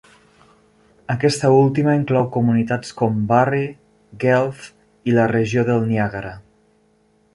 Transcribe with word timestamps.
Aquesta 1.15 1.51
última 1.57 1.93
inclou 1.97 2.25
comunitats 2.37 2.95
com 3.01 3.19
Barrie, 3.33 3.69
Guelph 4.25 4.65
i 5.13 5.15
la 5.19 5.27
regió 5.37 5.67
del 5.69 5.87
Niàgara. 5.93 6.33